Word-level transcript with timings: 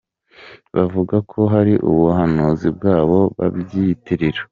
Bavuga 0.75 1.15
ko 1.31 1.39
hari 1.53 1.73
ubuhanuzi 1.89 2.67
bwabo 2.77 3.19
babyiyitirira 3.37 4.41